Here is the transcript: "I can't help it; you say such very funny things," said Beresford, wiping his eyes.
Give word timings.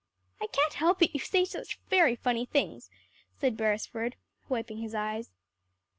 "I 0.41 0.47
can't 0.47 0.73
help 0.73 1.03
it; 1.03 1.13
you 1.13 1.19
say 1.19 1.45
such 1.45 1.77
very 1.87 2.15
funny 2.15 2.43
things," 2.47 2.89
said 3.39 3.55
Beresford, 3.55 4.15
wiping 4.49 4.79
his 4.79 4.95
eyes. 4.95 5.29